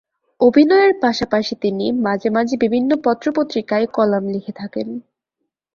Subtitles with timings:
[0.39, 4.87] অভিনয়ের পাশাপাশি তিনি মাঝে মাঝে বিভিন্ন পত্র-পত্রিকায় কলাম লিখে থাকেন।